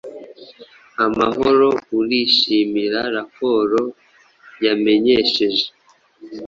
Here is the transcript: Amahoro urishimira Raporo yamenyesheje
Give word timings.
Amahoro 1.05 1.67
urishimira 1.99 2.99
Raporo 3.15 3.81
yamenyesheje 4.65 5.65